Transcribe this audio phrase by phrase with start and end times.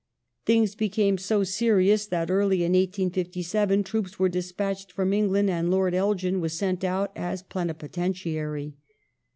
[0.47, 5.93] Things became so serious that early in 1857 troops were despatched from England, and Lord
[5.93, 8.73] Elgin was sent out as plenipotentiary.